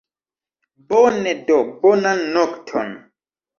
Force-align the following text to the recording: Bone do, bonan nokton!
Bone 0.87 1.31
do, 1.45 1.59
bonan 1.81 2.19
nokton! 2.33 2.89